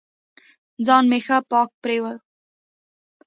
ځان 0.85 1.03
مې 1.09 1.19
ښه 1.25 1.37
پاک 1.51 1.69
پرېوه. 1.81 2.13